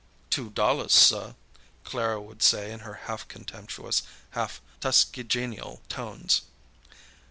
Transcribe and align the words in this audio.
"Two 0.31 0.49
dollars, 0.49 0.93
suh," 0.93 1.33
Clara 1.83 2.19
would 2.19 2.41
say 2.41 2.71
in 2.71 2.79
her 2.79 3.01
half 3.05 3.27
contemptuous, 3.27 4.01
half 4.31 4.59
Tuskegeenial 4.79 5.81
tones. 5.89 6.41